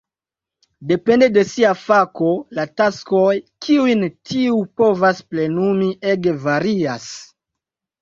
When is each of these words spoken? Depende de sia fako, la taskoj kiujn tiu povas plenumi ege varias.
Depende 0.91 1.27
de 1.35 1.43
sia 1.49 1.73
fako, 1.81 2.31
la 2.61 2.65
taskoj 2.81 3.37
kiujn 3.67 4.03
tiu 4.33 4.59
povas 4.83 5.23
plenumi 5.31 5.95
ege 6.17 6.39
varias. 6.51 7.11